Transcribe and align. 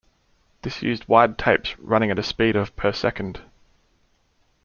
This 0.63 0.81
used 0.81 1.07
wide 1.07 1.37
tapes 1.37 1.77
running 1.77 2.09
at 2.09 2.17
a 2.17 2.23
speed 2.23 2.55
of 2.55 2.75
per 2.75 2.91
second. 2.91 3.41